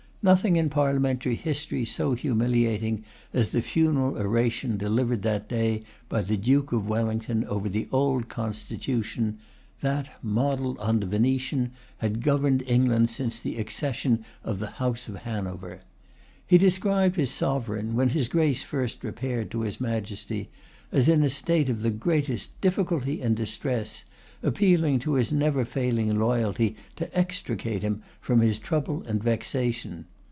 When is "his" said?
17.15-17.31, 18.09-18.27, 19.61-19.81, 25.13-25.31, 28.41-28.57